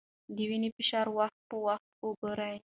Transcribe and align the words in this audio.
د 0.35 0.37
وینې 0.49 0.69
فشار 0.77 1.07
وخت 1.17 1.39
په 1.49 1.55
وخت 1.65 1.87
وګورئ. 2.07 2.55